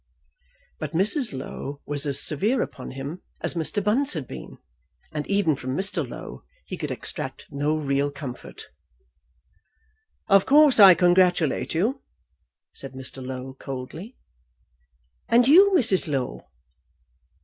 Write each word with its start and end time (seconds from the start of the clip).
But 0.79 0.93
Mrs. 0.93 1.31
Low 1.31 1.81
was 1.85 2.07
as 2.07 2.19
severe 2.19 2.63
upon 2.63 2.89
him 2.89 3.21
as 3.41 3.53
Mr. 3.53 3.83
Bunce 3.83 4.13
had 4.13 4.27
been, 4.27 4.57
and 5.11 5.27
even 5.27 5.55
from 5.55 5.77
Mr. 5.77 6.09
Low 6.09 6.43
he 6.65 6.75
could 6.75 6.89
extract 6.89 7.45
no 7.51 7.77
real 7.77 8.09
comfort. 8.09 8.69
"Of 10.27 10.47
course 10.47 10.79
I 10.79 10.95
congratulate 10.95 11.75
you," 11.75 12.01
said 12.73 12.93
Mr. 12.93 13.23
Low 13.23 13.53
coldly. 13.59 14.17
"And 15.29 15.47
you, 15.47 15.71
Mrs. 15.75 16.07
Low?" 16.07 16.47